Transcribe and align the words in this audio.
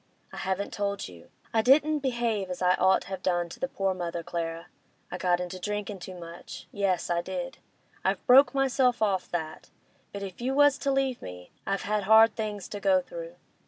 I 0.33 0.37
haven't 0.37 0.73
told 0.73 1.07
you. 1.07 1.29
I 1.53 1.61
didn't 1.61 1.99
behave 1.99 2.49
as 2.49 2.59
I'd 2.59 2.79
ought 2.79 3.03
have 3.03 3.21
done 3.21 3.49
to 3.49 3.59
the 3.59 3.67
poor 3.67 3.93
mother, 3.93 4.23
Clara; 4.23 4.65
I 5.11 5.19
got 5.19 5.39
into 5.39 5.59
drinkin' 5.59 5.99
too 5.99 6.15
much; 6.15 6.65
yes, 6.71 7.11
I 7.11 7.21
did. 7.21 7.59
I've 8.03 8.25
broke 8.25 8.51
myself 8.55 9.03
off 9.03 9.29
that; 9.29 9.69
but 10.11 10.23
if 10.23 10.41
you 10.41 10.55
was 10.55 10.79
to 10.79 10.91
leave 10.91 11.21
me—I've 11.21 11.83
had 11.83 12.05
hard 12.05 12.35
things 12.35 12.67
to 12.69 12.79
go 12.79 12.99
through. 12.99 13.35